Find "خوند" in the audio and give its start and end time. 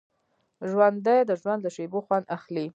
2.05-2.25